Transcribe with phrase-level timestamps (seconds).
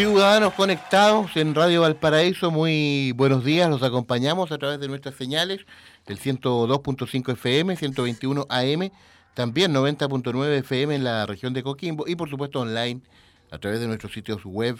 [0.00, 5.66] Ciudadanos conectados en Radio Valparaíso, muy buenos días, los acompañamos a través de nuestras señales,
[6.06, 8.90] el 102.5 FM, 121 AM,
[9.34, 13.02] también 90.9 FM en la región de Coquimbo y por supuesto online
[13.50, 14.78] a través de nuestros sitios web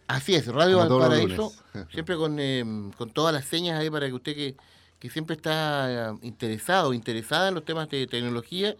[0.07, 1.51] Así es, Radio Valparaíso,
[1.91, 2.63] siempre con, eh,
[2.97, 4.55] con todas las señas ahí para que usted que,
[4.99, 8.75] que siempre está eh, interesado, interesada en los temas de tecnología,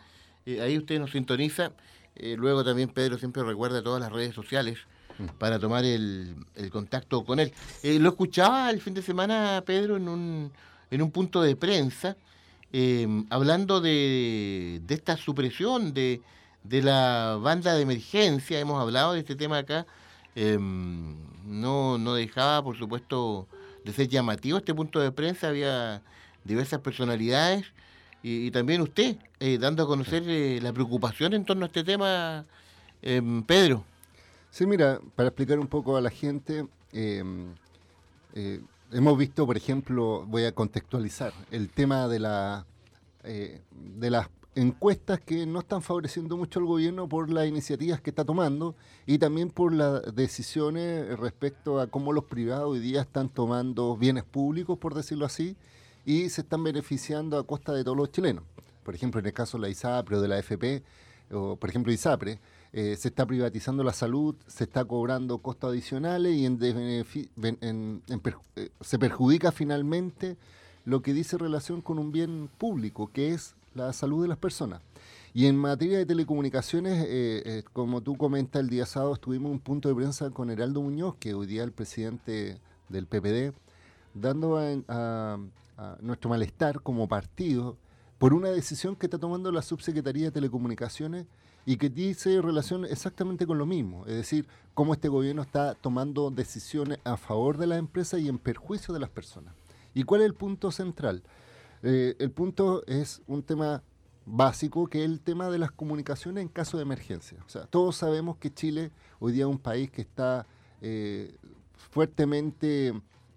[0.45, 1.73] eh, ahí usted nos sintoniza.
[2.19, 4.79] Eh, luego también Pedro siempre recuerda todas las redes sociales
[5.37, 7.53] para tomar el, el contacto con él.
[7.83, 10.51] Eh, lo escuchaba el fin de semana, Pedro, en un,
[10.89, 12.17] en un punto de prensa,
[12.73, 16.21] eh, hablando de, de, esta supresión de,
[16.63, 18.59] de, la banda de emergencia.
[18.59, 19.85] Hemos hablado de este tema acá.
[20.35, 23.47] no, no dejaba, por supuesto,
[23.85, 25.49] de ser llamativo este punto de prensa.
[25.49, 26.01] Había
[26.43, 27.65] diversas personalidades
[28.23, 32.45] y, también usted, eh, dando a conocer eh, la preocupación en torno a este tema,
[33.01, 33.83] eh, Pedro.
[34.49, 36.65] Sí, mira, para explicar un poco a la gente,
[38.91, 42.65] hemos visto, por ejemplo, voy a contextualizar, el tema de, la,
[43.23, 48.25] de las encuestas que no están favoreciendo mucho al gobierno por las iniciativas que está
[48.25, 53.95] tomando y también por las decisiones respecto a cómo los privados hoy día están tomando
[53.95, 55.55] bienes públicos, por decirlo así,
[56.07, 58.45] y se están beneficiando a costa de todos los chilenos.
[58.83, 60.81] Por ejemplo, en el caso de la ISAPRE o de la FP,
[61.31, 62.39] o por ejemplo ISAPRE,
[62.71, 68.21] eh, se está privatizando la salud, se está cobrando costos adicionales y en, en, en,
[68.55, 70.37] eh, se perjudica finalmente
[70.85, 74.81] lo que dice relación con un bien público, que es la salud de las personas.
[75.33, 79.59] Y en materia de telecomunicaciones, eh, como tú comentas, el día sábado estuvimos en un
[79.59, 83.53] punto de prensa con Heraldo Muñoz, que hoy día es el presidente del PPD,
[84.13, 85.37] dando a,
[86.01, 87.77] nuestro malestar como partido
[88.17, 91.27] por una decisión que está tomando la Subsecretaría de Telecomunicaciones
[91.65, 96.31] y que dice relación exactamente con lo mismo, es decir, cómo este gobierno está tomando
[96.31, 99.53] decisiones a favor de las empresas y en perjuicio de las personas.
[99.93, 101.23] ¿Y cuál es el punto central?
[101.83, 103.83] Eh, el punto es un tema
[104.25, 107.37] básico, que es el tema de las comunicaciones en caso de emergencia.
[107.45, 110.47] O sea, todos sabemos que Chile hoy día es un país que está
[110.81, 111.35] eh,
[111.73, 112.93] fuertemente...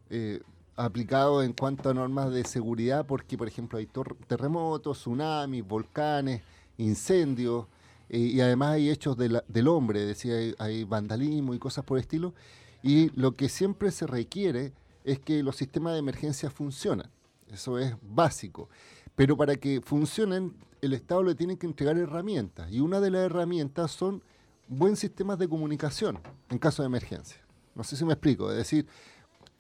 [0.08, 0.40] Eh,
[0.84, 3.88] aplicado en cuanto a normas de seguridad, porque, por ejemplo, hay
[4.26, 6.42] terremotos, tsunamis, volcanes,
[6.78, 7.66] incendios,
[8.08, 11.98] eh, y además hay hechos de del hombre, decía, hay, hay, vandalismo y cosas por
[11.98, 12.34] el estilo,
[12.82, 14.72] y lo que siempre se requiere
[15.04, 17.08] es que los sistemas de emergencia funcionen,
[17.52, 18.68] eso es básico,
[19.14, 23.26] pero para que funcionen, el Estado le tiene que entregar herramientas, y una de las
[23.26, 24.22] herramientas son
[24.66, 26.18] buen sistemas de comunicación
[26.48, 27.40] en caso de emergencia.
[27.74, 28.86] No sé si me explico, es decir,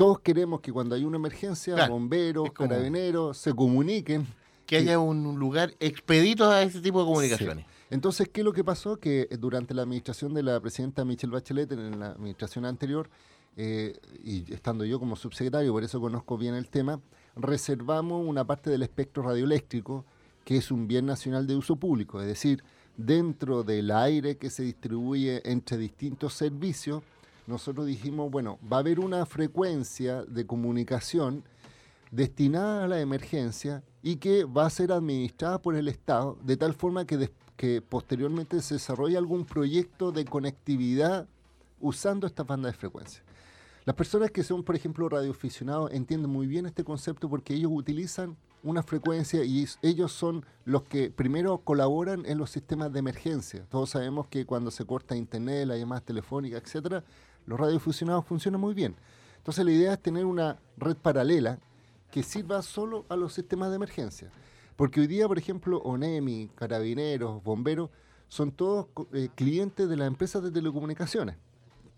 [0.00, 2.70] todos queremos que cuando hay una emergencia, claro, bomberos, como...
[2.70, 4.26] carabineros se comuniquen.
[4.64, 7.66] Que haya un lugar expedito a ese tipo de comunicaciones.
[7.66, 7.72] Sí.
[7.90, 8.96] Entonces, ¿qué es lo que pasó?
[8.96, 13.10] Que durante la administración de la presidenta Michelle Bachelet, en la administración anterior,
[13.58, 13.94] eh,
[14.24, 16.98] y estando yo como subsecretario, por eso conozco bien el tema,
[17.36, 20.06] reservamos una parte del espectro radioeléctrico,
[20.46, 22.64] que es un bien nacional de uso público, es decir,
[22.96, 27.02] dentro del aire que se distribuye entre distintos servicios,
[27.46, 31.44] nosotros dijimos, bueno, va a haber una frecuencia de comunicación
[32.10, 36.74] destinada a la emergencia y que va a ser administrada por el Estado de tal
[36.74, 41.28] forma que, que posteriormente se desarrolle algún proyecto de conectividad
[41.80, 43.22] usando esta banda de frecuencia.
[43.84, 48.36] Las personas que son, por ejemplo, radioaficionados entienden muy bien este concepto porque ellos utilizan
[48.62, 53.64] una frecuencia y ellos son los que primero colaboran en los sistemas de emergencia.
[53.70, 57.04] Todos sabemos que cuando se corta internet, las llamadas telefónicas, etcétera,
[57.50, 58.94] los radiofusionados funcionan muy bien.
[59.38, 61.58] Entonces la idea es tener una red paralela
[62.12, 64.30] que sirva solo a los sistemas de emergencia.
[64.76, 67.90] Porque hoy día, por ejemplo, ONEMI, carabineros, bomberos,
[68.28, 71.36] son todos eh, clientes de las empresas de telecomunicaciones,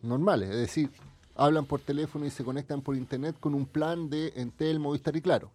[0.00, 0.48] normales.
[0.48, 0.90] Es decir,
[1.34, 5.20] hablan por teléfono y se conectan por internet con un plan de Entel, Movistar y
[5.20, 5.50] Claro.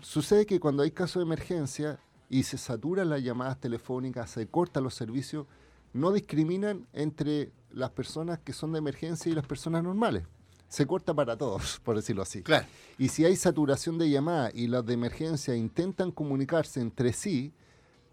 [0.00, 1.98] Sucede que cuando hay casos de emergencia
[2.30, 5.46] y se saturan las llamadas telefónicas, se cortan los servicios,
[5.94, 10.24] no discriminan entre las personas que son de emergencia y las personas normales.
[10.68, 12.42] Se corta para todos, por decirlo así.
[12.42, 12.66] Claro.
[12.98, 17.52] Y si hay saturación de llamadas y las de emergencia intentan comunicarse entre sí,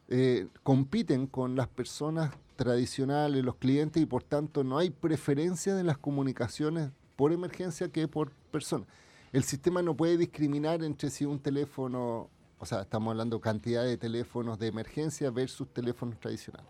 [0.08, 5.88] eh, compiten con las personas tradicionales, los clientes, y por tanto no hay preferencia en
[5.88, 8.86] las comunicaciones por emergencia que por persona.
[9.32, 12.30] El sistema no puede discriminar entre si un teléfono,
[12.60, 16.70] o sea, estamos hablando cantidad de teléfonos de emergencia versus teléfonos tradicionales.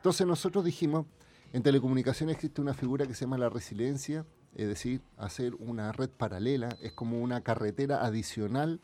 [0.00, 1.04] Entonces nosotros dijimos,
[1.52, 4.24] en telecomunicaciones existe una figura que se llama la resiliencia,
[4.54, 8.80] es decir, hacer una red paralela, es como una carretera adicional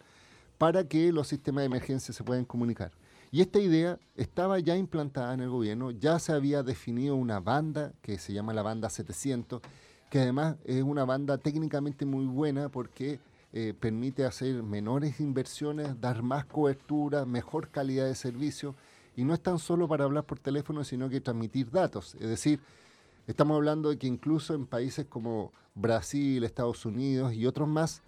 [0.58, 2.92] para que los sistemas de emergencia se puedan comunicar.
[3.32, 7.94] Y esta idea estaba ya implantada en el gobierno, ya se había definido una banda
[8.02, 9.62] que se llama la banda 700,
[10.10, 13.20] que además es una banda técnicamente muy buena porque
[13.54, 18.74] eh, permite hacer menores inversiones, dar más cobertura, mejor calidad de servicio,
[19.16, 22.14] y no es tan solo para hablar por teléfono, sino que transmitir datos.
[22.20, 22.60] Es decir,
[23.26, 28.02] estamos hablando de que incluso en países como Brasil, Estados Unidos y otros más,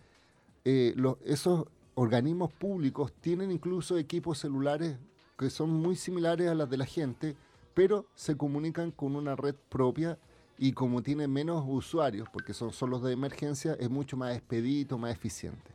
[0.65, 0.95] eh,
[1.25, 4.99] esos organismos públicos tienen incluso equipos celulares
[5.39, 7.37] que son muy similares a las de la gente,
[7.75, 10.19] pero se comunican con una red propia
[10.59, 15.13] y como tiene menos usuarios, porque son solo de emergencia, es mucho más expedito, más
[15.13, 15.71] eficiente.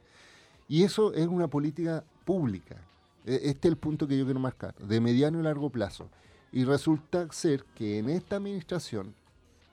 [0.68, 2.78] Y eso es una política pública.
[3.26, 6.10] E, este es el punto que yo quiero marcar, de mediano y largo plazo.
[6.52, 9.16] Y resulta ser que en esta administración,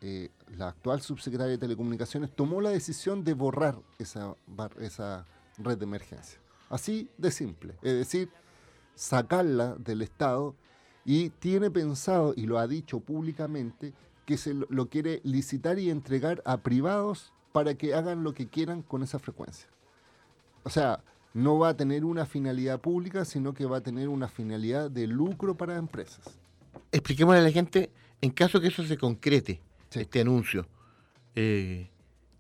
[0.01, 4.35] eh, la actual subsecretaria de Telecomunicaciones tomó la decisión de borrar esa,
[4.81, 5.27] esa
[5.59, 6.41] red de emergencia.
[6.71, 7.75] Así de simple.
[7.83, 8.31] Es decir,
[8.95, 10.55] sacarla del Estado
[11.05, 13.95] y tiene pensado, y lo ha dicho públicamente,
[14.27, 18.83] que se lo, quiere licitar y entregar a privados para que hagan lo que quieran
[18.83, 19.69] con esa frecuencia.
[20.63, 21.03] O sea,
[21.33, 25.07] no va a tener una finalidad pública, sino que va a tener una finalidad de
[25.07, 26.39] lucro para empresas.
[26.93, 27.91] Expliquémosle a la gente,
[28.21, 29.61] en caso que eso se concrete,
[29.93, 30.67] este anuncio,
[31.35, 31.89] eh,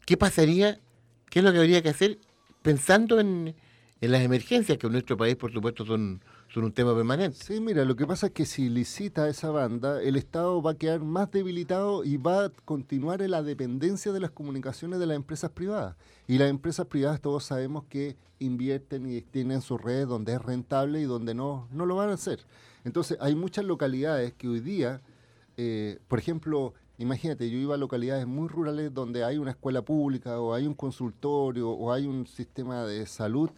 [0.06, 0.80] ¿qué pasaría?
[1.28, 2.18] ¿Qué es lo que habría que hacer
[2.62, 3.54] pensando en,
[4.00, 6.20] en las emergencias que en nuestro país, por supuesto, son
[6.52, 7.38] son un tema permanente.
[7.40, 10.74] Sí, mira, lo que pasa es que si licita esa banda, el Estado va a
[10.74, 15.16] quedar más debilitado y va a continuar en la dependencia de las comunicaciones de las
[15.16, 15.96] empresas privadas.
[16.26, 21.00] Y las empresas privadas todos sabemos que invierten y tienen sus redes donde es rentable
[21.00, 22.40] y donde no, no lo van a hacer.
[22.84, 25.00] Entonces, hay muchas localidades que hoy día,
[25.56, 30.40] eh, por ejemplo, imagínate, yo iba a localidades muy rurales donde hay una escuela pública
[30.40, 33.50] o hay un consultorio o hay un sistema de salud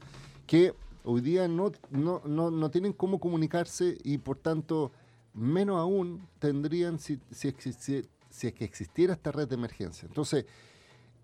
[0.47, 0.75] que
[1.05, 4.93] hoy día no, no, no, no tienen cómo comunicarse y por tanto
[5.35, 7.53] menos aún tendrían si, si,
[8.33, 10.07] si es que existiera esta red de emergencia.
[10.07, 10.47] Entonces,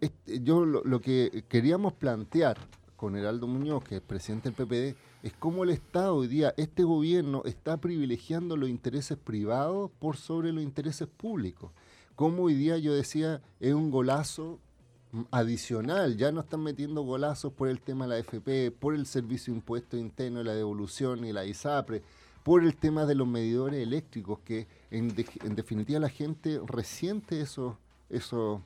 [0.00, 2.56] este, yo lo, que queríamos plantear
[2.96, 6.84] con Heraldo Muñoz, que es presidente del PPD, es cómo el Estado hoy día, este
[6.84, 11.72] gobierno, está privilegiando los intereses privados por sobre los intereses públicos.
[12.14, 14.60] Cómo hoy día yo decía, es un golazo
[15.30, 19.52] adicional, ya no están metiendo golazos por el tema de la FP, por el servicio
[19.52, 22.02] de impuesto interno, la devolución y la ISAPRE,
[22.42, 25.14] por el tema de los medidores eléctricos, que en,
[25.54, 27.78] definitiva la gente resiente eso,
[28.10, 28.62] eso,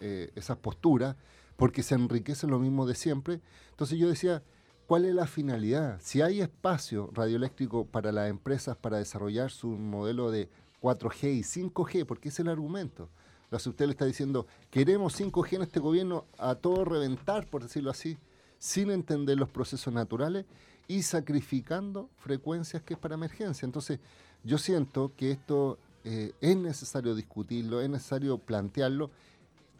[0.00, 1.16] eh, esas posturas,
[1.56, 3.40] porque se enriquece lo mismo de siempre.
[3.70, 4.42] Entonces yo decía,
[4.86, 5.98] ¿cuál es la finalidad?
[6.00, 10.48] Si hay espacio radioeléctrico para las empresas para desarrollar su modelo de
[10.80, 13.08] 4G y 5G, porque es el argumento
[13.52, 17.90] la usted le está diciendo, queremos 5G en este gobierno a todo reventar, por decirlo
[17.90, 18.16] así,
[18.58, 20.46] sin entender los procesos naturales
[20.88, 23.66] y sacrificando frecuencias que es para emergencia.
[23.66, 24.00] Entonces,
[24.42, 29.10] yo siento que esto eh, es necesario discutirlo, es necesario plantearlo.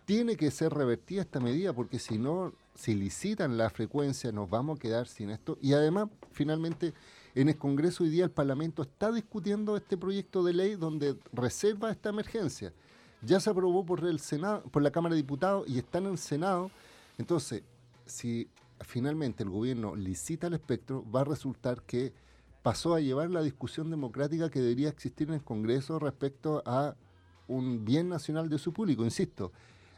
[0.04, 4.76] Tiene que ser revertida esta medida porque si no, si licitan la frecuencia, nos vamos
[4.76, 5.56] a quedar sin esto.
[5.62, 6.92] Y además, finalmente,
[7.34, 11.90] en el Congreso hoy día el Parlamento está discutiendo este proyecto de ley donde reserva
[11.90, 12.74] esta emergencia
[13.22, 16.18] ya se aprobó por el Senado, por la Cámara de Diputados y está en el
[16.18, 16.70] Senado.
[17.18, 17.62] Entonces,
[18.04, 18.48] si
[18.80, 22.12] finalmente el gobierno licita el espectro, va a resultar que
[22.62, 26.94] pasó a llevar la discusión democrática que debería existir en el Congreso respecto a
[27.48, 29.04] un bien nacional de su público.
[29.04, 29.52] Insisto,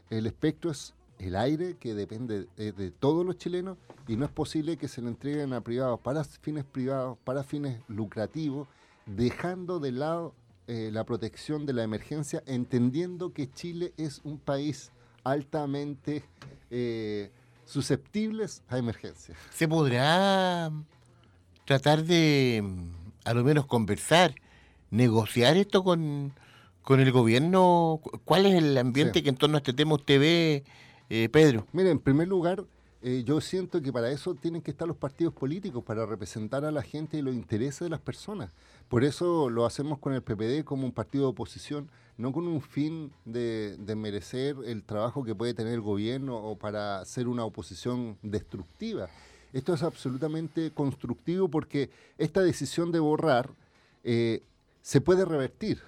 [0.09, 3.77] el espectro es el aire que depende de, de, todos los chilenos
[4.07, 7.79] y no es posible que se le entreguen a privados para fines privados, para fines
[7.87, 8.67] lucrativos,
[9.05, 10.33] dejando de lado
[10.67, 14.91] eh, la protección de la emergencia, entendiendo que Chile es un país
[15.23, 16.23] altamente
[16.69, 17.31] eh,
[17.65, 19.37] susceptibles a emergencias.
[19.51, 20.71] ¿Se podrá
[21.65, 22.63] tratar de,
[23.23, 24.35] a lo menos, conversar,
[24.91, 26.33] negociar esto con,
[26.85, 27.99] con el gobierno.
[28.23, 30.63] ¿Cuál es el ambiente que en torno a este tema usted ve,
[31.09, 31.67] eh, Pedro?
[31.73, 32.63] Mire, en primer lugar,
[33.01, 36.71] eh, yo siento que para eso tienen que estar los partidos políticos, para representar a
[36.71, 38.51] la gente y los intereses de las personas.
[38.89, 42.61] Por eso lo hacemos con el PPD como un partido de oposición, no con un
[42.61, 48.17] fin de, merecer el trabajo que puede tener el gobierno o para ser una oposición
[48.21, 49.09] destructiva.
[49.53, 53.49] Esto es absolutamente constructivo porque esta decisión de borrar
[54.03, 54.43] eh,
[54.81, 55.81] se puede revertir.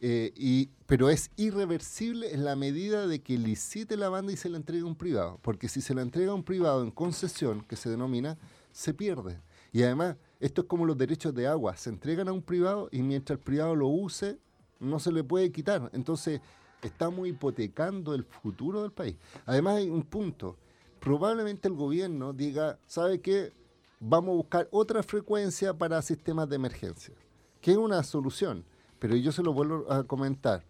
[0.00, 4.48] Eh, y, pero es irreversible en la medida de que licite la banda y se
[4.48, 5.40] la entregue a un privado.
[5.42, 8.38] Porque si se la entrega a un privado en concesión, que se denomina,
[8.72, 9.40] se pierde.
[9.72, 11.76] Y además, esto es como los derechos de agua.
[11.76, 14.38] Se entregan a un privado y mientras el privado lo use,
[14.80, 15.90] no se le puede quitar.
[15.92, 16.40] Entonces,
[16.82, 19.16] estamos hipotecando el futuro del país.
[19.46, 20.56] Además, hay un punto.
[21.00, 23.52] Probablemente el gobierno diga, ¿sabe qué?
[24.00, 27.14] Vamos a buscar otra frecuencia para sistemas de emergencia,
[27.60, 28.64] que es una solución
[28.98, 30.64] pero yo se lo vuelvo a comentar.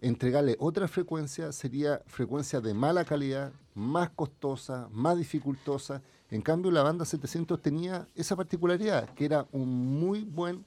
[0.00, 6.02] Entregarle otra frecuencia sería frecuencia de mala calidad, más costosa, más dificultosa.
[6.32, 9.68] En cambio, la banda 700 tenía esa particularidad, que era un
[10.00, 10.64] muy buen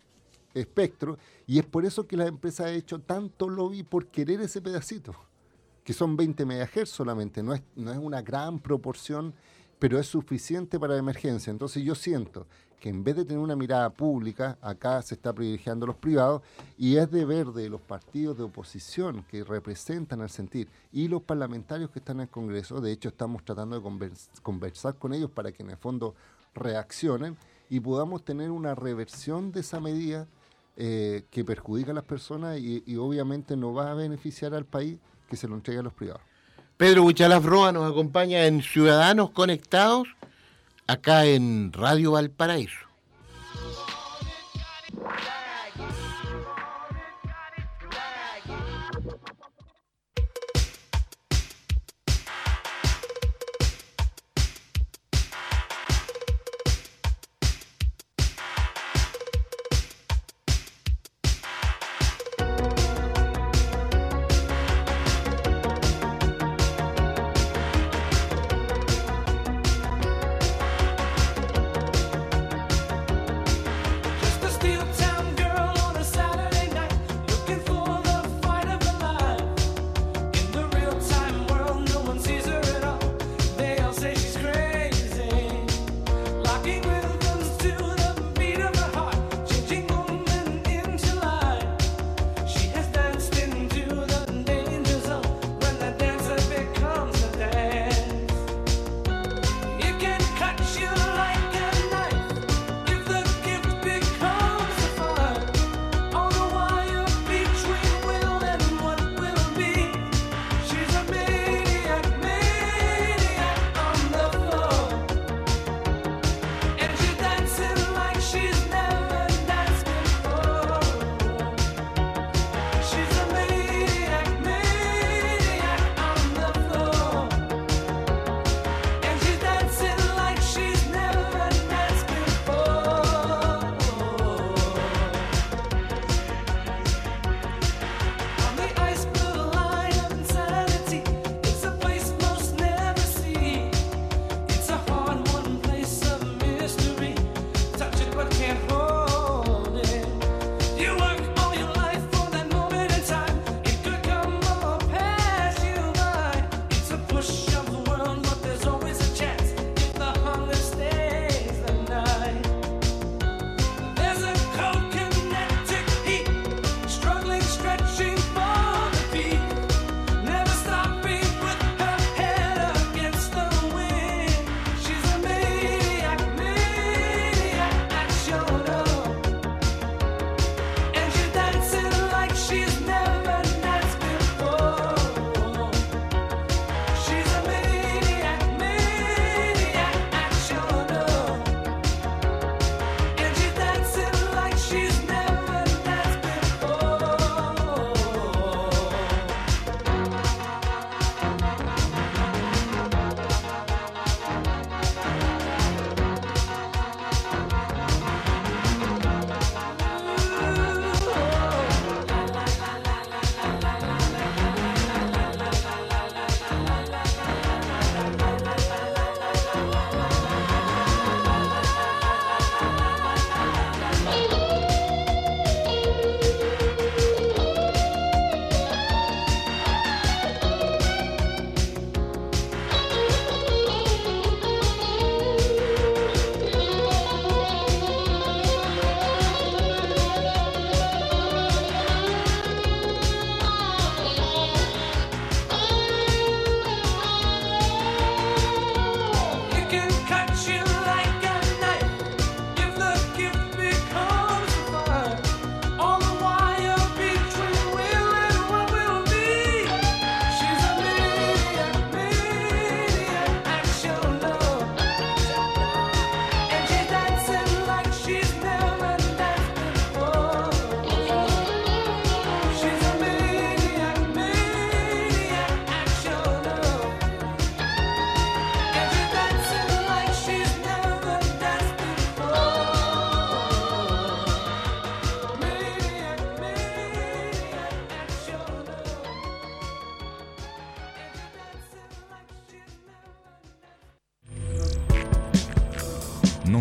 [0.54, 1.18] espectro,
[1.48, 5.16] y es por eso que la empresa ha hecho tanto lobby por querer ese pedacito,
[5.84, 9.34] que son 20 MHz solamente, no es, no es una gran proporción,
[9.80, 11.50] pero es suficiente para la emergencia.
[11.50, 12.46] Entonces yo siento
[12.86, 16.44] que en vez de tener una mirada pública, acá se está privilegiando los privados
[16.78, 21.90] y es deber de los partidos de oposición que representan al sentir y los parlamentarios
[21.90, 25.64] que están en el Congreso, de hecho estamos tratando de conversar con ellos para que
[25.64, 26.14] en el fondo
[26.54, 27.38] reaccionen
[27.72, 30.28] y podamos tener una reversión de esa medida
[30.78, 35.38] eh, que perjudica a las personas y, obviamente no va a beneficiar al país que
[35.38, 36.22] se lo entregue a los privados.
[36.78, 40.08] Pedro Buchalaf Roa nos acompaña en Ciudadanos Conectados
[40.88, 42.85] acá en Radio Valparaíso.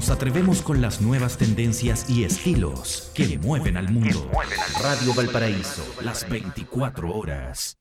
[0.04, 4.30] Nos atrevemos con las nuevas tendencias y estilos que mueven al mundo.
[4.82, 7.78] Radio Valparaíso, las 24 horas.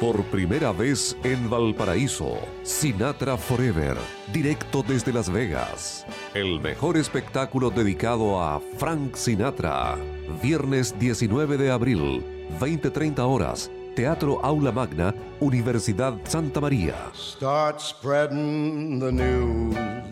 [0.00, 3.96] Por primera vez en Valparaíso, Sinatra Forever,
[4.32, 6.04] directo desde Las Vegas.
[6.34, 9.96] El mejor espectáculo dedicado a Frank Sinatra.
[10.42, 12.24] Viernes 19 de abril,
[12.58, 13.70] 20-30 horas.
[13.94, 16.94] Teatro Aula Magna, Universidad Santa María.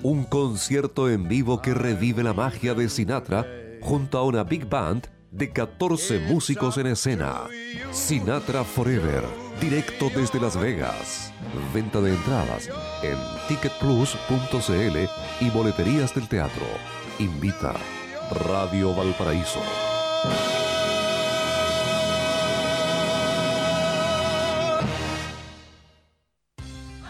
[0.03, 3.47] Un concierto en vivo que revive la magia de Sinatra
[3.81, 7.43] junto a una big band de 14 músicos en escena.
[7.93, 9.25] Sinatra Forever,
[9.61, 11.33] directo desde Las Vegas.
[11.73, 12.69] Venta de entradas
[13.03, 13.17] en
[13.49, 16.67] ticketplus.cl y boleterías del teatro.
[17.19, 17.75] Invita
[18.31, 19.88] Radio Valparaíso.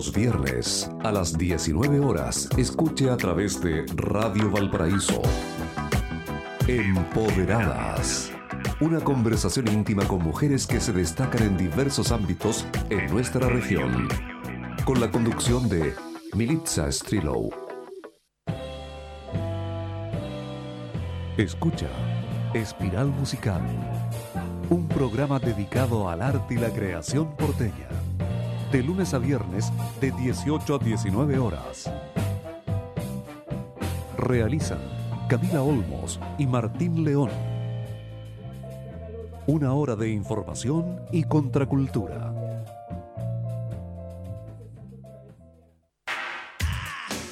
[0.00, 5.20] Los viernes a las 19 horas, escuche a través de Radio Valparaíso.
[6.66, 8.32] Empoderadas.
[8.80, 14.08] Una conversación íntima con mujeres que se destacan en diversos ámbitos en nuestra región.
[14.86, 15.92] Con la conducción de
[16.34, 17.50] Militza Strillow.
[21.36, 21.90] Escucha
[22.54, 23.60] Espiral Musical.
[24.70, 27.99] Un programa dedicado al arte y la creación porteña
[28.72, 31.90] de lunes a viernes de 18 a 19 horas.
[34.16, 34.78] Realizan
[35.28, 37.30] Camila Olmos y Martín León.
[39.46, 42.32] Una hora de información y contracultura.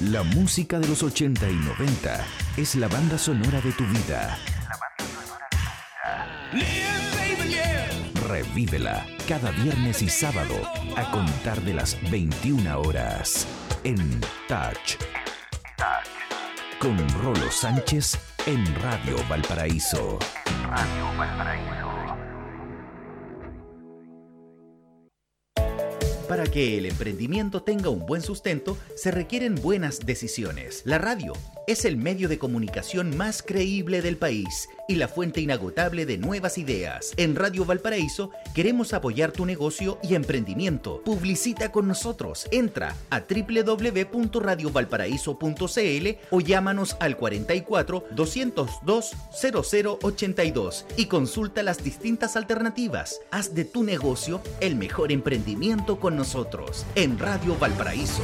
[0.01, 2.25] La música de los 80 y 90
[2.57, 4.37] es la banda sonora de tu vida.
[8.59, 10.53] Revívela cada viernes y sábado
[10.97, 13.47] a contar de las 21 horas
[13.85, 14.19] en
[14.49, 14.97] Touch.
[16.77, 20.19] Con Rolo Sánchez en Radio Valparaíso.
[20.63, 21.69] Radio Valparaíso.
[26.27, 30.81] Para que el emprendimiento tenga un buen sustento, se requieren buenas decisiones.
[30.83, 31.31] La radio
[31.65, 36.57] es el medio de comunicación más creíble del país y la fuente inagotable de nuevas
[36.57, 37.13] ideas.
[37.15, 41.01] En Radio Valparaíso queremos apoyar tu negocio y emprendimiento.
[41.05, 42.45] Publicita con nosotros.
[42.51, 53.21] Entra a www.radiovalparaíso.cl o llámanos al 44 202 0082 y consulta las distintas alternativas.
[53.31, 58.23] Haz de tu negocio el mejor emprendimiento con nosotros en Radio Valparaíso.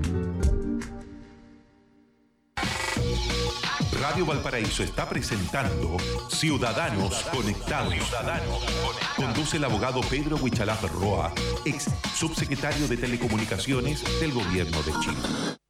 [4.00, 5.98] Radio Valparaíso está presentando
[6.30, 7.96] Ciudadanos Conectados.
[9.16, 11.34] Conduce el abogado Pedro Huichalaf Roa,
[11.66, 15.65] ex subsecretario de Telecomunicaciones del Gobierno de Chile.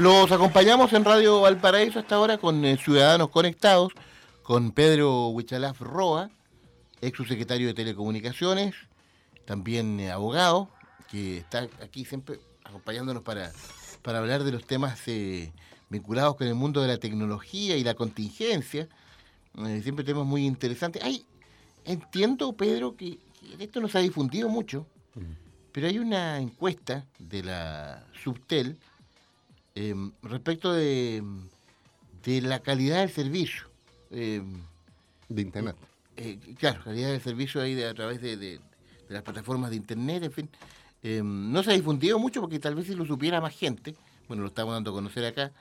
[0.00, 3.92] Los acompañamos en Radio Valparaíso hasta ahora con eh, Ciudadanos Conectados,
[4.42, 6.30] con Pedro Huichalaf Roa,
[7.02, 8.74] ex subsecretario de Telecomunicaciones,
[9.44, 10.70] también eh, abogado,
[11.10, 13.52] que está aquí siempre acompañándonos para,
[14.00, 15.52] para hablar de los temas eh,
[15.90, 18.88] vinculados con el mundo de la tecnología y la contingencia.
[19.82, 21.04] siempre temas muy interesantes.
[21.04, 21.26] Hay,
[21.84, 23.18] entiendo, Pedro, que,
[23.58, 24.86] esto no se ha difundido mucho,
[25.72, 28.78] pero hay una encuesta de la Subtel
[29.74, 31.22] em, respecto de,
[32.24, 33.68] de la calidad del servicio.
[34.10, 34.62] Em,
[35.28, 35.76] de Internet.
[36.16, 38.60] Eh, claro, calidad del servicio ahí de, a través de,
[39.08, 40.48] las plataformas de Internet, en fin.
[41.02, 43.94] Em, no se ha difundido mucho porque tal vez si lo supiera más gente,
[44.28, 45.52] bueno, lo estamos dando a conocer acá,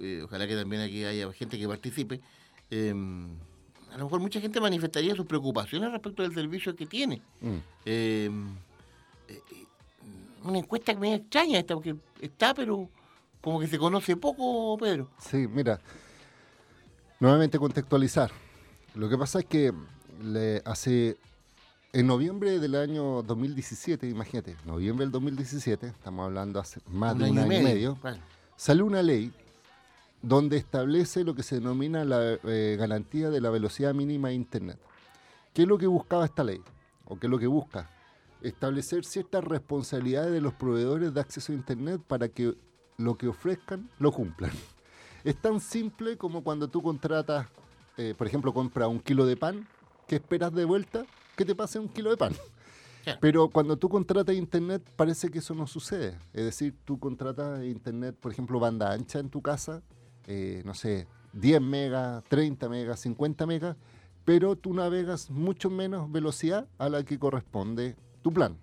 [0.00, 2.20] eh, ojalá que también aquí haya gente que participe,
[2.70, 7.22] a lo mejor mucha gente manifestaría sus preocupaciones respecto del servicio que tiene.
[7.40, 7.56] Mm.
[7.84, 8.30] Eh,
[10.42, 12.88] una encuesta que me extraña esta, porque está, pero
[13.44, 15.10] como que se conoce poco, Pedro.
[15.18, 15.78] Sí, mira,
[17.20, 18.30] nuevamente contextualizar.
[18.94, 19.70] Lo que pasa es que
[20.22, 21.18] le hace
[21.92, 27.38] en noviembre del año 2017, imagínate, noviembre del 2017, estamos hablando hace más de un
[27.38, 27.98] año, y medio,
[28.56, 29.30] salió una ley
[30.22, 34.78] donde establece lo que se denomina la eh, garantía de la velocidad mínima de Internet.
[35.52, 36.62] ¿Qué es lo que buscaba esta ley?
[37.04, 37.90] ¿O qué es lo que busca?
[38.40, 42.54] Establecer ciertas responsabilidades de los proveedores de acceso a Internet para que
[42.98, 44.52] lo que ofrezcan lo cumplan.
[45.24, 47.46] Es tan simple como cuando tú contratas,
[47.96, 49.66] eh, por ejemplo, compras un kilo de pan,
[50.06, 52.34] que esperas de vuelta que te pase un kilo de pan.
[53.22, 56.18] Pero cuando tú contratas internet parece que eso no sucede.
[56.34, 59.82] Es decir, tú contratas internet, por ejemplo, banda ancha en tu casa
[60.26, 63.76] eh, no sé, 10 megas, 30 megas, 50 megas,
[64.24, 68.56] pero tú navegas mucho menos velocidad a la que corresponde tu plan.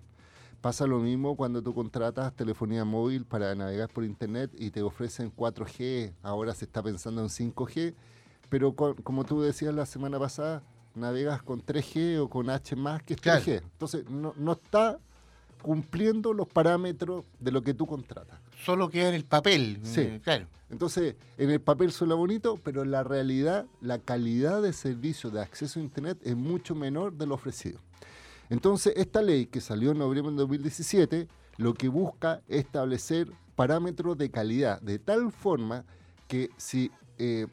[0.62, 5.34] Pasa lo mismo cuando tú contratas telefonía móvil para navegar por internet y te ofrecen
[5.34, 7.94] 4G, ahora se está pensando en 5G,
[8.48, 10.62] pero como tú decías la semana pasada,
[10.94, 13.60] navegas con 3G o con H más que 3G.
[13.60, 15.00] Entonces no, no está
[15.62, 18.38] cumpliendo los parámetros de lo que tú contratas.
[18.64, 19.80] Solo queda en el papel.
[19.82, 20.46] Sí, eh, claro.
[20.70, 25.42] Entonces, en el papel suena bonito, pero en la realidad la calidad de servicio de
[25.42, 27.80] acceso a Internet es mucho menor de lo ofrecido.
[28.52, 34.18] Entonces, esta ley que salió en noviembre de 2017, lo que busca es establecer parámetros
[34.18, 35.86] de calidad, de tal forma
[36.28, 37.46] que si eh,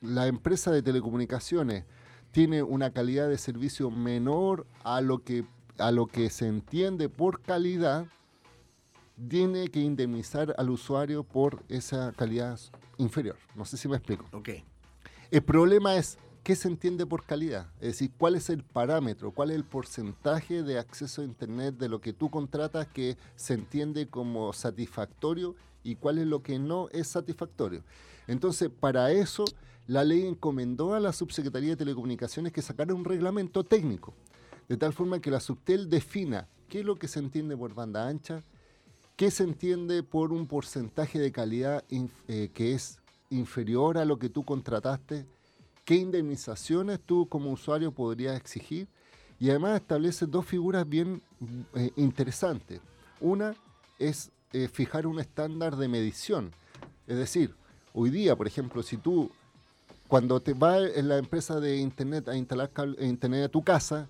[0.00, 1.86] la empresa de telecomunicaciones
[2.30, 5.44] tiene una calidad de servicio menor a lo que
[5.78, 8.06] a lo que se entiende por calidad,
[9.28, 12.60] tiene que indemnizar al usuario por esa calidad
[12.96, 13.36] inferior.
[13.56, 14.24] No sé si me explico.
[14.30, 14.62] Okay.
[15.32, 19.50] El problema es qué se entiende por calidad, es decir, cuál es el parámetro, cuál
[19.50, 24.06] es el porcentaje de acceso a Internet de lo que tú contratas que se entiende
[24.06, 27.82] como satisfactorio y cuál es lo que no es satisfactorio.
[28.26, 29.44] Entonces, para eso,
[29.86, 34.14] la ley encomendó a la Subsecretaría de Telecomunicaciones que sacara un reglamento técnico
[34.68, 38.08] de tal forma que la Subtel defina qué es lo que se entiende por banda
[38.08, 38.42] ancha,
[39.16, 41.84] qué se entiende por un porcentaje de calidad
[42.28, 42.98] eh, que es
[43.30, 45.26] inferior a lo que tú contrataste,
[45.84, 48.88] qué indemnizaciones tú como usuario podrías exigir
[49.38, 51.22] y además establece dos figuras bien
[51.74, 52.80] eh, interesantes.
[53.20, 53.54] Una
[53.98, 56.52] es eh, fijar un estándar de medición,
[57.06, 57.54] es decir,
[57.92, 59.30] hoy día, por ejemplo, si tú
[60.08, 62.70] cuando te vas en la empresa de internet a instalar
[63.00, 64.08] internet a tu casa,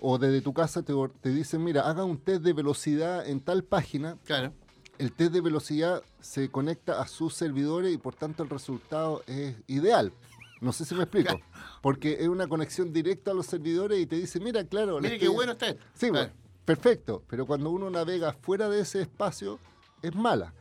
[0.00, 3.62] o desde tu casa te, te dicen, mira, haga un test de velocidad en tal
[3.62, 4.16] página.
[4.24, 4.52] Claro.
[4.98, 9.54] El test de velocidad se conecta a sus servidores y por tanto el resultado es
[9.68, 10.12] ideal.
[10.62, 11.40] No sé si me explico.
[11.82, 15.00] Porque es una conexión directa a los servidores y te dice, mira, claro.
[15.00, 15.74] Mire qué bueno está.
[15.92, 16.30] Sí, bueno,
[16.64, 17.24] perfecto.
[17.26, 19.58] Pero cuando uno navega fuera de ese espacio,
[20.02, 20.54] es mala.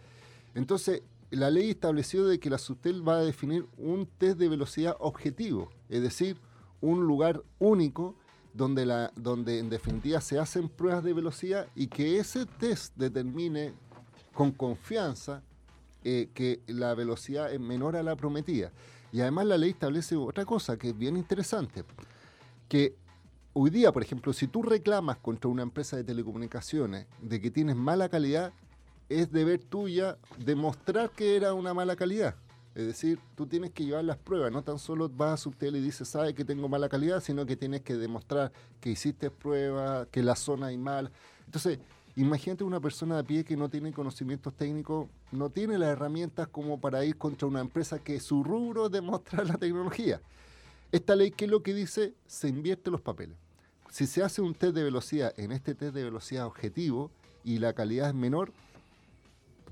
[0.55, 4.97] Entonces, la ley estableció de que la SUTEL va a definir un test de velocidad
[4.99, 6.35] objetivo, es decir,
[6.81, 8.15] un lugar único
[8.55, 13.73] donde, la, donde en definitiva se hacen pruebas de velocidad y que ese test determine
[14.33, 15.43] con confianza
[16.03, 18.71] eh, que la velocidad es menor a la prometida.
[19.11, 21.83] Y además la ley establece otra cosa que es bien interesante,
[22.69, 22.95] que
[23.53, 27.75] hoy día, por ejemplo, si tú reclamas contra una empresa de telecomunicaciones de que tienes
[27.75, 28.53] mala calidad,
[29.09, 32.35] es deber tuya demostrar que era una mala calidad.
[32.73, 35.81] Es decir, tú tienes que llevar las pruebas, no tan solo vas a Subtel y
[35.81, 40.23] dices, sabe que tengo mala calidad, sino que tienes que demostrar que hiciste pruebas, que
[40.23, 41.11] la zona hay mal.
[41.45, 41.79] Entonces,
[42.15, 46.79] imagínate una persona de pie que no tiene conocimientos técnicos, no tiene las herramientas como
[46.79, 50.21] para ir contra una empresa que su rubro es la tecnología.
[50.91, 52.13] Esta ley, ¿qué es lo que dice?
[52.27, 53.37] Se invierte los papeles.
[53.89, 57.11] Si se hace un test de velocidad en este test de velocidad objetivo
[57.43, 58.51] y la calidad es menor,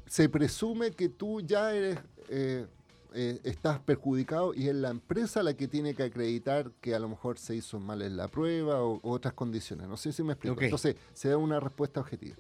[0.08, 2.00] se presume que tú ya eres...
[2.30, 2.68] Eh,
[3.14, 7.10] eh, estás perjudicado y es la empresa la que tiene que acreditar que a lo
[7.10, 9.88] mejor se hizo mal en la prueba o, otras condiciones.
[9.88, 10.62] No sé si me explico.
[10.62, 12.36] Entonces, se da una respuesta objetiva.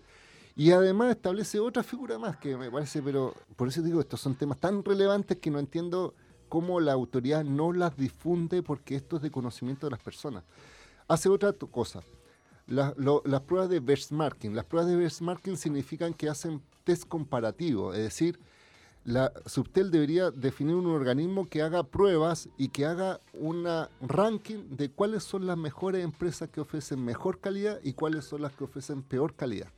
[0.56, 4.36] Y además establece otra figura más que me parece, pero por eso digo, estos son
[4.36, 6.14] temas tan relevantes que no entiendo
[6.50, 10.44] cómo la autoridad no las difunde porque esto es de conocimiento de las personas.
[11.08, 12.02] Hace otra cosa.
[12.68, 14.56] las pruebas de benchmarking.
[14.56, 18.40] Las pruebas de benchmarking significan que hacen test comparativo, es decir,
[19.10, 23.65] la Subtel debería definir un organismo que haga pruebas y que haga un
[24.02, 28.54] ranking de cuáles son las mejores empresas que ofrecen mejor calidad y cuáles son las
[28.54, 29.69] que ofrecen peor calidad.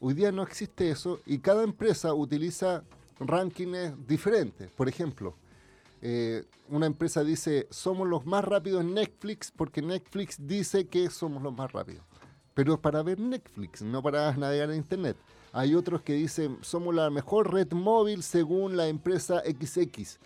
[0.00, 2.82] Hoy día no existe eso y cada empresa utiliza
[3.20, 4.70] rankings diferentes.
[4.70, 5.36] Por ejemplo,
[6.00, 11.42] eh, una empresa dice, somos los más rápidos en Netflix porque Netflix dice que somos
[11.42, 12.04] los más rápidos.
[12.54, 15.18] Pero para ver Netflix, no para navegar en Internet.
[15.52, 20.18] Hay otros que dicen, somos la mejor red móvil según la empresa XX,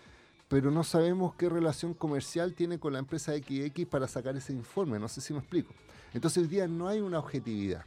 [0.47, 4.99] pero no sabemos qué relación comercial tiene con la empresa XX para sacar ese informe,
[4.99, 5.73] no sé si me explico.
[6.13, 7.83] Entonces hoy día no hay una objetividad.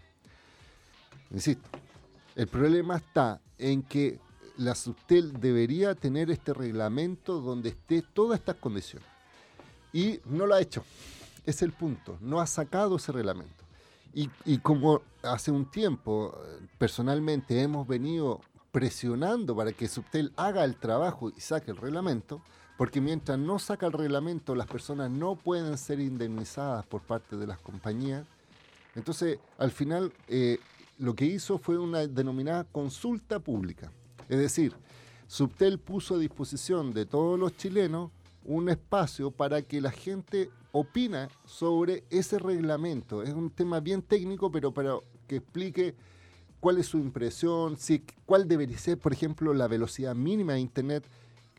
[1.30, 1.66] Insisto,
[2.36, 4.18] el problema está en que
[4.58, 9.08] la Subtel debería tener este reglamento donde esté todas estas condiciones.
[9.92, 10.84] Y no lo ha hecho.
[11.46, 12.18] Es el punto.
[12.20, 13.59] No ha sacado ese reglamento.
[14.12, 16.36] Y, como hace un tiempo,
[16.78, 18.40] personalmente hemos venido
[18.72, 22.42] presionando para que Subtel haga el trabajo y saque el reglamento,
[22.76, 27.46] porque mientras no saca el reglamento, las personas no pueden ser indemnizadas por parte de
[27.46, 28.26] las compañías.
[28.94, 30.58] Entonces, al final, eh,
[30.98, 33.92] lo que hizo fue una denominada consulta pública.
[34.28, 34.74] Es decir,
[35.26, 38.10] Subtel puso a disposición de todos los chilenos
[38.44, 43.22] un espacio para que la gente opina sobre ese reglamento.
[43.22, 45.94] Es un tema bien técnico, pero para que explique
[46.60, 51.04] cuál es su impresión, si, cuál debería ser, por ejemplo, la velocidad mínima de Internet,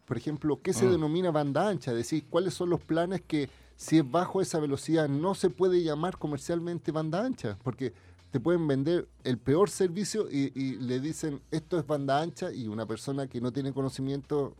[0.05, 0.91] por ejemplo, qué se mm.
[0.91, 5.09] denomina banda ancha, es decir, cuáles son los planes que si es bajo esa velocidad
[5.09, 7.93] no se puede llamar comercialmente banda ancha, porque
[8.29, 12.67] te pueden vender el peor servicio y, y le dicen esto es banda ancha y
[12.67, 14.55] una persona que no tiene conocimiento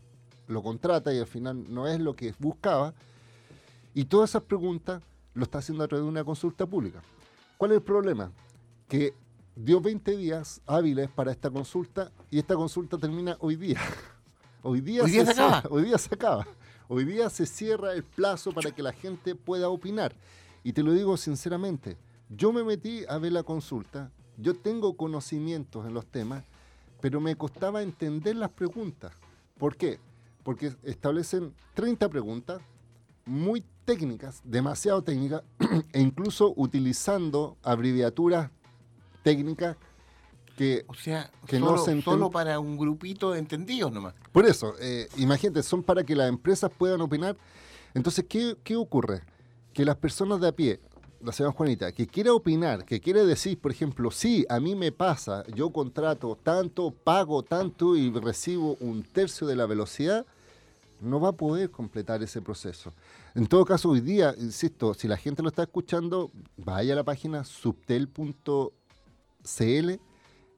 [0.48, 2.94] lo contrata y al final no es lo que buscaba.
[3.94, 5.02] Y todas esas preguntas
[5.34, 7.02] lo está haciendo a través de una consulta pública.
[7.58, 8.32] ¿Cuál es el problema?
[8.88, 9.14] Que
[9.56, 13.80] dio 20 días hábiles para esta consulta y esta consulta termina hoy día.
[14.64, 15.64] Hoy día, se, acaba.
[15.72, 16.46] Hoy día se acaba.
[16.88, 20.16] Hoy día se cierra el plazo para que la gente pueda opinar.
[20.64, 21.98] Y te lo digo sinceramente,
[22.30, 26.44] yo me metí a ver la consulta, yo tengo conocimientos en los temas,
[27.02, 29.14] pero me costaba entender las preguntas.
[29.58, 30.00] ¿Por qué?
[30.44, 32.62] porque establecen 30 preguntas
[33.26, 35.44] muy técnicas, demasiado técnicas,
[35.94, 38.50] e incluso utilizando abreviaturas
[39.24, 39.78] técnicas
[40.58, 44.14] que, o sea, que solo, no se solo para un grupito de entendidos nomás.
[44.32, 47.36] Por eso, eh, imagínate, son para que las empresas puedan opinar.
[47.94, 49.22] Entonces, ¿qué, ¿qué ocurre?
[49.74, 50.80] Que las personas de a pie,
[51.24, 54.92] la señora Juanita, que quiere opinar, que quiere decir, por ejemplo, sí, a mí me
[54.92, 60.26] pasa, yo contrato tanto, pago tanto y recibo un tercio de la velocidad,
[61.00, 62.94] no va a poder completar ese proceso.
[63.34, 67.04] En todo caso, hoy día, insisto, si la gente lo está escuchando, vaya a la
[67.04, 68.72] página subtel.cl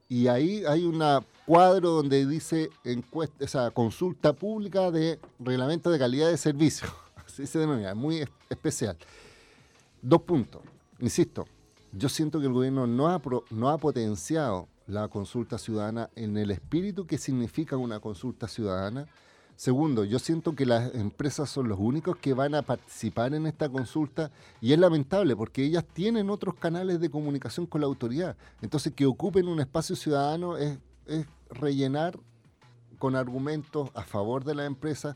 [0.09, 1.03] y ahí hay un
[1.45, 6.87] cuadro donde dice encuesta, esa consulta pública de reglamento de calidad de servicio.
[7.27, 8.97] Así se denomina, muy especial.
[10.01, 10.63] Dos puntos.
[10.99, 11.45] Insisto,
[11.91, 13.21] yo siento que el gobierno no ha,
[13.51, 19.07] no ha potenciado la consulta ciudadana en el espíritu que significa una consulta ciudadana.
[19.55, 23.69] Segundo, yo siento que las empresas son los únicos que van a participar en esta
[23.69, 24.31] consulta
[24.61, 28.35] y es lamentable porque ellas tienen otros canales de comunicación con la autoridad.
[28.61, 30.77] Entonces, que ocupen un espacio ciudadano es,
[31.49, 32.17] rellenar
[32.97, 35.15] con argumentos a favor de la empresa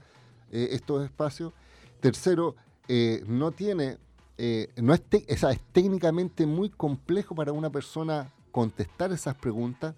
[0.51, 1.53] eh, estos espacios.
[1.99, 2.55] Tercero,
[2.87, 3.97] eh, no tiene
[4.37, 9.95] eh, no es, es técnicamente muy complejo para una persona contestar esas preguntas.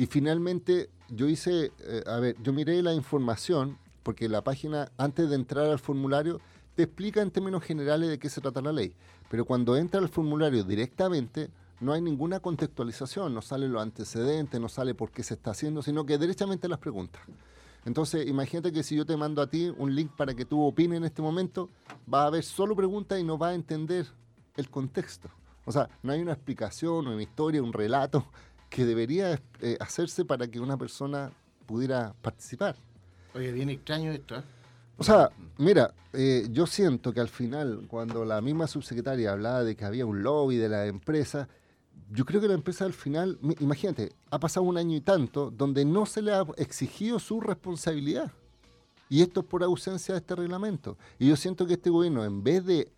[0.00, 5.28] Y finalmente yo hice, eh, a ver, yo miré la información, porque la página, antes
[5.28, 6.40] de entrar al formulario,
[6.74, 8.94] te explica en términos generales de qué se trata la ley.
[9.28, 14.70] Pero cuando entra al formulario directamente, no hay ninguna contextualización, no sale los antecedentes, no
[14.70, 17.20] sale por qué se está haciendo, sino que derechamente las preguntas.
[17.84, 20.96] Entonces, imagínate que si yo te mando a ti un link para que tú opines
[20.96, 21.68] en este momento,
[22.10, 24.06] va a haber solo preguntas y no va a entender
[24.56, 25.28] el contexto.
[25.66, 28.24] O sea, no hay una explicación, una historia, un relato
[28.70, 31.32] que debería eh, hacerse para que una persona
[31.66, 32.76] pudiera participar.
[33.34, 34.36] Oye, bien extraño esto.
[34.36, 34.42] ¿eh?
[34.96, 39.76] O sea, mira, eh, yo siento que al final, cuando la misma subsecretaria hablaba de
[39.76, 41.48] que había un lobby de la empresa,
[42.12, 45.84] yo creo que la empresa al final, imagínate, ha pasado un año y tanto donde
[45.84, 48.32] no se le ha exigido su responsabilidad.
[49.08, 50.96] Y esto es por ausencia de este reglamento.
[51.18, 52.88] Y yo siento que este gobierno, en vez de,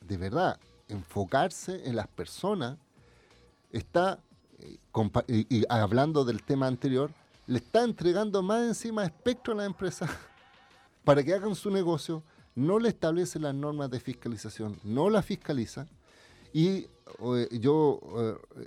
[0.00, 0.58] de verdad,
[0.88, 2.78] enfocarse en las personas,
[3.70, 4.20] está,
[4.60, 7.10] eh, hablando del tema anterior,
[7.46, 10.08] le está entregando más encima espectro a la empresa
[11.04, 12.22] para que hagan su negocio,
[12.54, 15.86] no le establece las normas de fiscalización, no la fiscaliza.
[16.52, 16.86] Y
[17.52, 18.00] yo,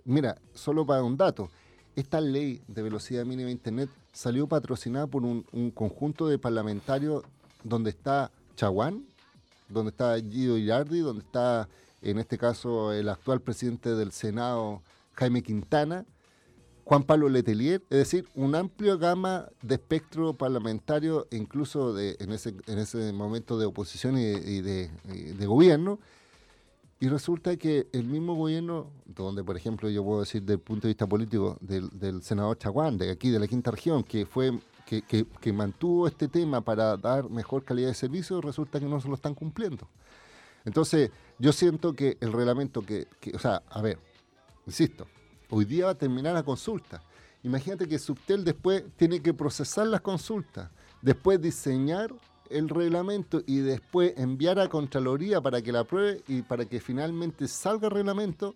[0.06, 1.50] mira, solo para un dato,
[1.96, 7.24] esta ley de velocidad mínima de Internet salió patrocinada por un, conjunto de parlamentarios
[7.64, 9.06] donde está Chaguán,
[9.70, 11.68] donde está Guido Irardi, donde está,
[12.02, 14.82] en este caso, el actual presidente del Senado,
[15.14, 16.06] Jaime Quintana,
[16.86, 22.56] Juan Pablo Letelier, es decir, una amplia gama de espectro parlamentario, incluso de, en, ese,
[22.68, 24.90] en ese momento de oposición y, de,
[25.46, 26.00] gobierno.
[27.00, 30.88] Y resulta que el mismo gobierno, donde por ejemplo yo puedo decir desde el punto
[30.88, 35.02] de vista político del, senador Chaguán, de aquí de la quinta región, que fue que,
[35.02, 39.16] que, mantuvo este tema para dar mejor calidad de servicio, resulta que no se lo
[39.16, 39.88] están cumpliendo.
[40.66, 43.98] Entonces, yo siento que el reglamento que, que o sea, a ver,
[44.66, 45.08] insisto,
[45.56, 47.04] Hoy día va a terminar la consulta.
[47.44, 52.12] Imagínate que Subtel después tiene que procesar las consultas, después diseñar
[52.50, 57.48] el reglamento y después enviar a Contraloría para que la apruebe y para que finalmente
[57.48, 58.56] salga el reglamento,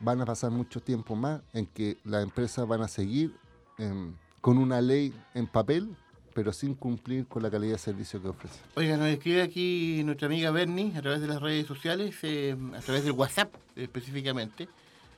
[0.00, 3.34] van a pasar mucho tiempo más en que las empresas van a seguir
[3.76, 5.94] em, con una ley en papel,
[6.32, 8.58] pero sin cumplir con la calidad de servicio que ofrece.
[8.74, 12.80] Oiga, nos escribe aquí nuestra amiga Bernie a través de las redes sociales, eh, a
[12.80, 14.66] través del WhatsApp específicamente.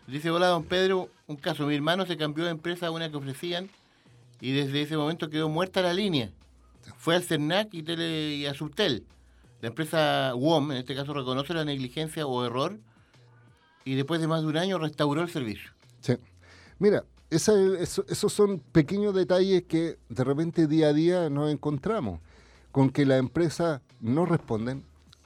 [0.06, 3.16] Dice, hola don Pedro, un caso, mi hermano se cambió de empresa a una que
[3.16, 3.70] ofrecían
[4.40, 6.30] y desde ese momento quedó muerta la línea.
[6.98, 9.06] Fue al CERNAC y, a Subtel.
[9.62, 12.78] La empresa WOM, en este caso, reconoce la negligencia o error
[13.86, 15.70] y después de más de un año restauró el servicio.
[16.00, 16.16] Sí.
[16.78, 22.20] Mira, esos son pequeños detalles que de repente día a día nos encontramos,
[22.72, 24.84] con que la empresa no responden,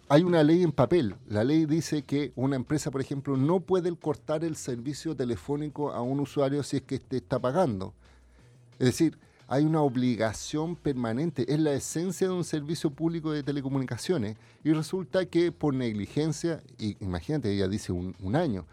[0.08, 1.16] hay una ley en papel.
[1.26, 6.00] La ley dice que una empresa, por ejemplo, no puede cortar el servicio telefónico a
[6.00, 7.92] un usuario si es que este está pagando.
[8.78, 14.36] Es decir, hay una obligación permanente, es la esencia de un servicio público de telecomunicaciones
[14.62, 18.66] y resulta que por negligencia, y imagínate, ella dice un, año,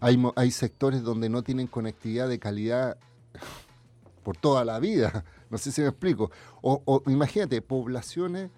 [0.00, 2.96] hay, hay sectores donde no tienen conectividad de calidad
[4.24, 6.30] por toda la vida, no sé si me explico,
[6.62, 8.50] o, o imagínate, poblaciones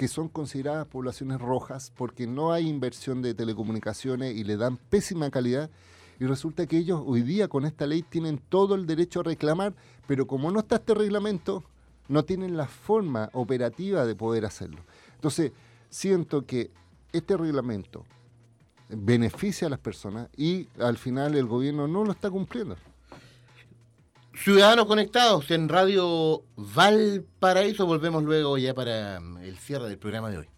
[0.00, 5.28] que son consideradas poblaciones rojas porque no hay inversión de telecomunicaciones y le dan pésima
[5.28, 5.68] calidad.
[6.18, 9.74] Y resulta que ellos hoy día con esta ley tienen todo el derecho a reclamar,
[10.06, 11.64] pero como no está este reglamento,
[12.08, 14.78] no tienen la forma operativa de poder hacerlo.
[15.16, 15.52] Entonces,
[15.90, 16.70] siento que
[17.12, 18.06] este reglamento
[18.88, 22.76] beneficia a las personas y al final el gobierno no lo está cumpliendo.
[24.34, 27.84] Ciudadanos conectados en Radio Valparaíso.
[27.84, 30.48] Volvemos luego ya para el cierre del programa de hoy.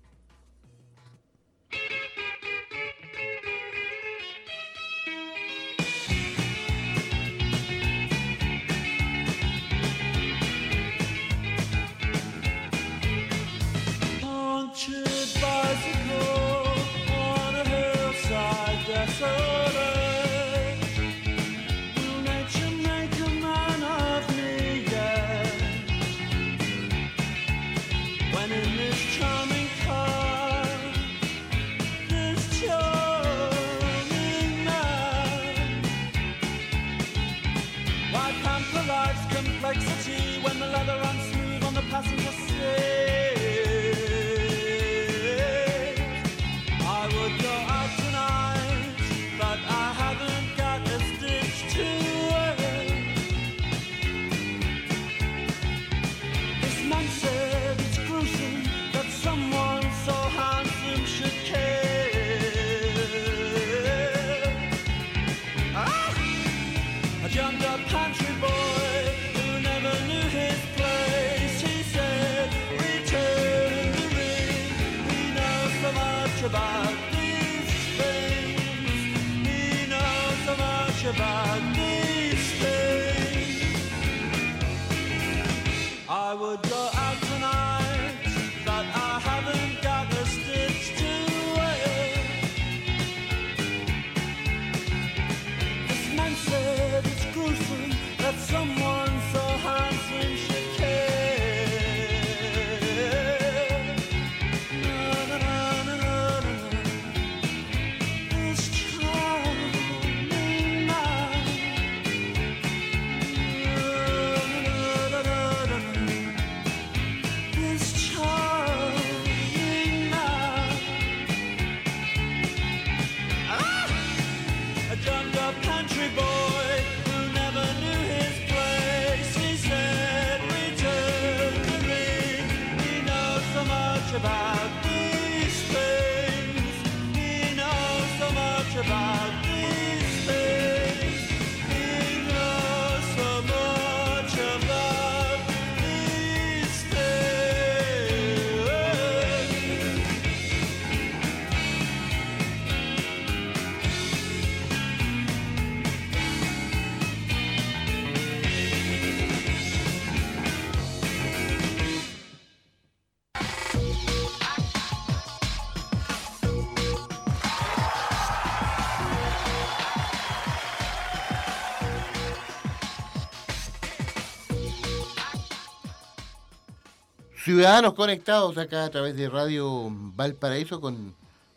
[177.52, 181.14] Ciudadanos conectados acá a través de Radio Valparaíso con,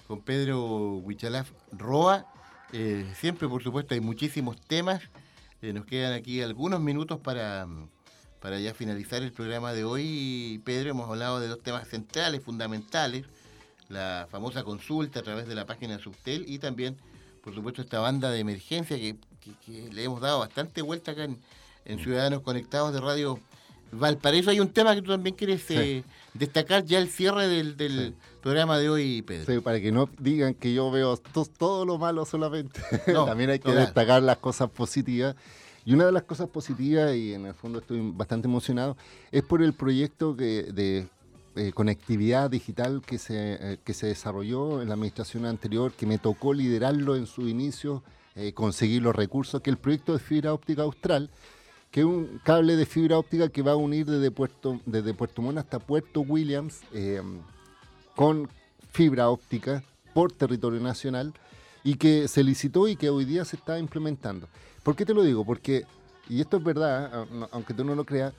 [0.10, 2.26] con Pedro Huichalaf Roa.
[2.74, 5.02] Eh, siempre, por supuesto, hay muchísimos temas.
[5.62, 7.66] Eh, nos quedan aquí algunos minutos para,
[8.42, 10.62] para ya finalizar el programa de hoy.
[10.66, 13.26] Pedro, hemos hablado de dos temas centrales, fundamentales.
[13.88, 16.98] La famosa consulta a través de la página Subtel y también,
[17.42, 19.16] por supuesto, esta banda de emergencia que,
[19.94, 21.40] le hemos dado bastante vuelta acá en,
[21.86, 23.40] en Ciudadanos Conectados de Radio
[23.92, 28.78] Valparaíso hay un tema que tú también quieres eh, destacar ya el cierre del, programa
[28.78, 29.54] de hoy, Pedro.
[29.54, 31.18] Sí, para que no digan que yo veo
[31.58, 32.82] todo, lo malo solamente.
[33.06, 35.36] también hay que destacar las cosas positivas.
[35.86, 38.98] Y una de las cosas positivas, y en el fondo estoy bastante emocionado,
[39.32, 41.08] es por el proyecto de
[41.56, 46.18] eh, conectividad digital que se, eh, que se desarrolló en la administración anterior, que me
[46.18, 48.04] tocó liderarlo en su inicio,
[48.54, 51.30] conseguir los recursos, que el proyecto de fibra óptica austral,
[51.96, 55.42] que es un cable de fibra óptica que va a unir desde Puerto, desde Puerto
[55.42, 57.40] Montt hasta Puerto Williams em,
[58.18, 58.50] con
[58.92, 59.82] fibra óptica
[60.14, 61.34] por territorio nacional
[61.86, 64.50] y que se licitó y que hoy día se está implementando.
[64.84, 65.46] ¿Por qué te lo digo?
[65.46, 65.86] Porque,
[66.28, 68.34] y esto es verdad, aunque tú no lo creas,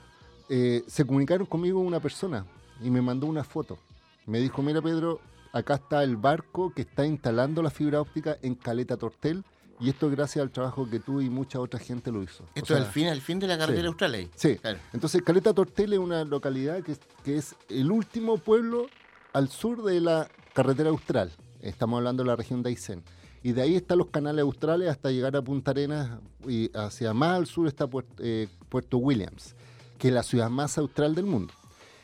[0.49, 2.45] eh, se comunicaron conmigo una persona
[2.83, 3.79] y me mandó una foto.
[4.27, 5.19] Me dijo, mira Pedro,
[5.51, 9.43] acá está el barco que está instalando la fibra óptica en Caleta Tortel
[9.79, 12.43] y esto gracias al trabajo que tú y mucha otra gente lo hizo.
[12.55, 14.57] Esto es el fin, el fin de la carretera austral Sí.
[14.93, 18.87] Entonces, Caleta Tortel es una localidad que, que es el último pueblo
[19.33, 21.31] al sur de la carretera austral.
[21.61, 23.03] Estamos hablando de la región de Aysén.
[23.43, 27.37] Y de ahí están los canales australes hasta llegar a Punta Arenas y hacia más
[27.37, 27.87] al sur está
[28.19, 29.55] eh, Puerto Williams,
[29.99, 31.53] que es la ciudad más austral del mundo.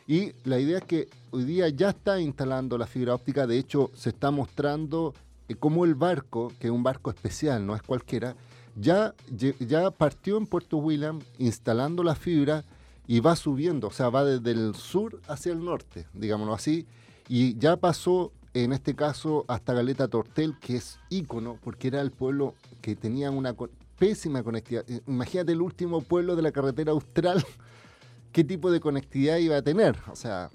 [0.07, 3.89] Y la idea es que hoy día ya está instalando la fibra óptica, de hecho
[3.95, 5.13] se está mostrando
[5.59, 8.35] como el barco, que es un barco especial, no es cualquiera,
[8.75, 9.13] ya,
[9.59, 12.63] ya partió en Puerto William instalando la fibra
[13.05, 16.87] y va subiendo, o sea, va desde el sur hacia el norte, digámoslo así,
[17.27, 22.11] y ya pasó en este caso hasta Galeta Tortel, que es ícono, porque era el
[22.11, 23.55] pueblo que tenía una
[23.97, 24.89] pésima conectividad.
[24.89, 27.43] Eh, imagínate el último pueblo de la carretera austral,
[28.31, 29.97] qué tipo de conectividad iba a tener.
[30.11, 30.49] O sea,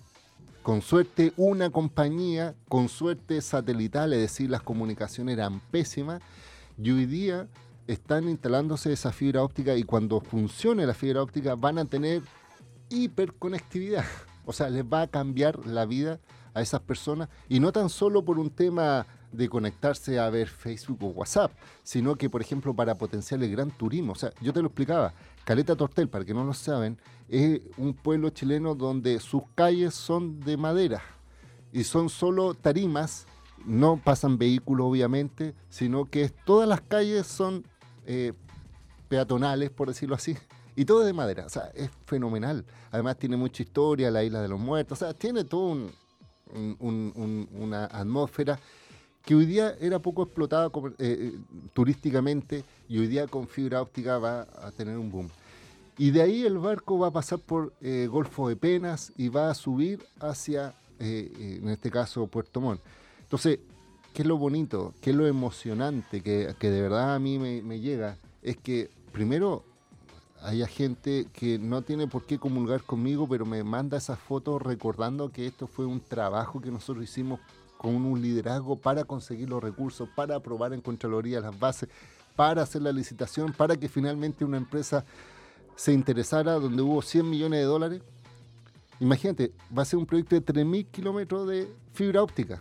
[0.68, 6.20] con suerte una compañía, con suerte satelital, es decir, las comunicaciones eran pésimas,
[6.76, 7.48] y hoy día
[7.86, 12.20] están instalándose esa fibra óptica y cuando funcione la fibra óptica van a tener
[12.90, 14.04] hiperconectividad.
[14.44, 16.20] O sea, les va a cambiar la vida
[16.52, 21.02] a esas personas y no tan solo por un tema de conectarse a ver Facebook
[21.02, 21.50] o WhatsApp,
[21.82, 24.12] sino que, por ejemplo, para potenciar el gran turismo.
[24.12, 25.14] O sea, yo te lo explicaba,
[25.48, 30.40] Caleta Tortel, para que no lo saben, es un pueblo chileno donde sus calles son
[30.40, 31.02] de madera
[31.72, 33.26] y son solo tarimas,
[33.64, 37.64] no pasan vehículos obviamente, sino que todas las calles son
[38.04, 38.34] eh,
[39.08, 40.36] peatonales, por decirlo así,
[40.76, 42.66] y todo de madera, o sea, es fenomenal.
[42.90, 45.78] Además tiene mucha historia, la isla de los muertos, o sea, tiene todo
[46.52, 48.60] una atmósfera
[49.28, 51.32] que hoy día era poco explotada eh, eh,
[51.74, 55.28] turísticamente y hoy día con fibra óptica va a tener un boom.
[55.98, 59.50] Y de ahí el barco va a pasar por eh, Golfo de Penas y va
[59.50, 62.80] a subir hacia, en este caso, Puerto Montt.
[63.20, 63.58] Entonces,
[64.14, 64.94] ¿qué es lo bonito?
[65.02, 68.16] ¿Qué es lo emocionante que, de verdad a mí me, me llega?
[68.40, 69.62] Es que primero
[70.40, 75.28] haya gente que no tiene por qué comulgar conmigo, pero me manda esas fotos recordando
[75.28, 77.40] que esto fue un trabajo que nosotros hicimos
[77.78, 81.88] con un liderazgo para conseguir los recursos, para aprobar en Contraloría las bases,
[82.36, 85.04] para hacer la licitación, para que finalmente una empresa
[85.76, 88.02] se interesara donde hubo 100 millones de dólares.
[89.00, 92.60] Imagínate, va a ser un proyecto de 3.000 kilómetros de fibra óptica.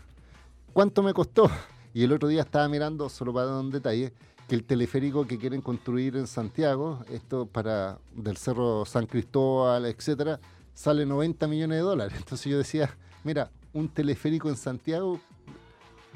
[0.72, 1.50] ¿Cuánto me costó?
[1.94, 4.14] Y el otro día estaba mirando, solo para dar un detalle,
[4.48, 10.40] que el teleférico que quieren construir en Santiago, esto para del Cerro San Cristóbal, etcétera,
[10.76, 12.14] sale 90 millones de dólares.
[12.18, 15.20] Entonces yo decía, mira, un teleférico en Santiago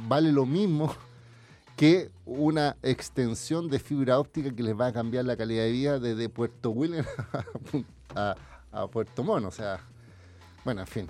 [0.08, 0.94] vale lo mismo
[1.76, 6.00] que una extensión de fibra óptica que les va a cambiar la calidad de vida
[6.00, 7.06] desde Puerto William
[8.16, 8.36] a,
[8.92, 9.46] Puerto Montt.
[9.46, 9.80] O sea,
[10.64, 11.08] bueno, en fin.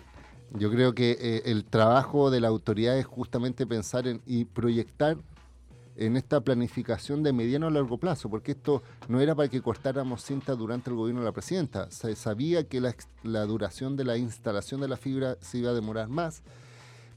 [0.53, 5.17] Yo creo que eh, el trabajo de la autoridad es justamente pensar en y proyectar
[5.95, 10.23] en esta planificación de mediano a largo plazo, porque esto no era para que cortáramos
[10.23, 11.89] cinta durante el gobierno de la presidenta.
[11.91, 12.81] Se sabía que
[13.23, 16.43] la, duración de la instalación de la fibra se iba a demorar más,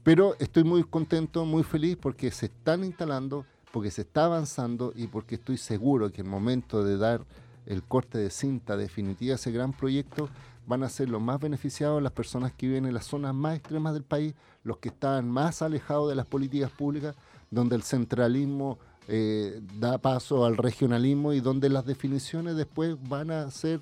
[0.03, 5.07] pero estoy muy contento, muy feliz porque se están instalando, porque se está avanzando y
[5.07, 7.25] porque estoy seguro que el momento de dar
[7.65, 10.29] el corte de cinta definitiva a ese gran proyecto
[10.67, 13.93] van a ser los más beneficiados las personas que viven en las zonas más extremas
[13.93, 17.15] del país, los que están más alejados de las políticas públicas,
[17.51, 23.49] donde el centralismo eh, da paso al regionalismo y donde las definiciones después van a
[23.51, 23.81] ser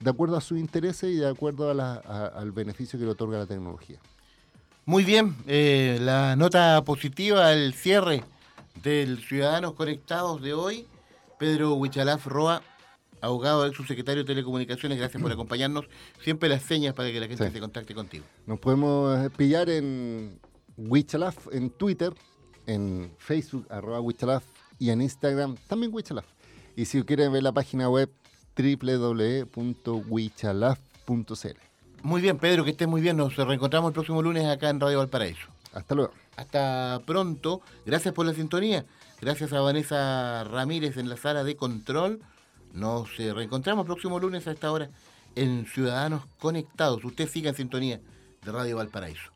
[0.00, 3.98] de acuerdo a sus intereses y de acuerdo al beneficio que le otorga la tecnología.
[4.84, 8.22] Muy bien, eh, la nota positiva, el cierre
[8.82, 10.86] del Ciudadanos Conectados de hoy,
[11.38, 12.62] Pedro Huichalaf Roa,
[13.20, 15.86] abogado, ex subsecretario de Telecomunicaciones, gracias por acompañarnos.
[16.22, 18.24] Siempre las señas para que la gente se contacte contigo.
[18.46, 20.38] Nos podemos pillar en
[20.76, 22.12] Huichalaf en Twitter,
[22.66, 24.44] en Facebook, arroba Huichalaf,
[24.78, 26.26] y en Instagram, también Huichalaf.
[26.76, 28.10] Y si quieren ver la página web,
[28.56, 31.56] www.wichalaf.cl.
[32.02, 33.16] Muy bien, Pedro, que estés muy bien.
[33.16, 35.48] Nos reencontramos el próximo lunes acá en Radio Valparaíso.
[35.72, 36.12] Hasta luego.
[36.36, 37.62] Hasta pronto.
[37.84, 38.84] Gracias por la sintonía.
[39.20, 42.20] Gracias a Vanessa Ramírez en la sala de control.
[42.72, 44.90] Nos eh, reencontramos el próximo lunes a esta hora
[45.34, 47.04] en Ciudadanos Conectados.
[47.04, 48.00] Usted siga en sintonía
[48.44, 49.35] de Radio Valparaíso.